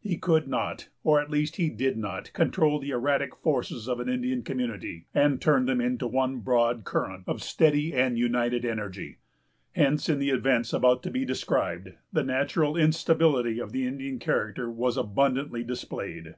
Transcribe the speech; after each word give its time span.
He 0.00 0.16
could 0.16 0.48
not, 0.48 0.88
or 1.02 1.20
at 1.20 1.28
least 1.30 1.56
he 1.56 1.68
did 1.68 1.98
not, 1.98 2.32
control 2.32 2.78
the 2.80 2.88
erratic 2.88 3.36
forces 3.36 3.86
of 3.86 4.00
an 4.00 4.08
Indian 4.08 4.42
community, 4.42 5.04
and 5.12 5.42
turn 5.42 5.66
them 5.66 5.78
into 5.78 6.06
one 6.06 6.38
broad 6.38 6.84
current 6.84 7.24
of 7.26 7.42
steady 7.42 7.92
and 7.92 8.16
united 8.16 8.64
energy. 8.64 9.18
Hence, 9.74 10.08
in 10.08 10.18
the 10.20 10.30
events 10.30 10.72
about 10.72 11.02
to 11.02 11.10
be 11.10 11.26
described, 11.26 11.90
the 12.10 12.24
natural 12.24 12.78
instability 12.78 13.58
of 13.58 13.72
the 13.72 13.86
Indian 13.86 14.18
character 14.18 14.70
was 14.70 14.96
abundantly 14.96 15.62
displayed. 15.62 16.36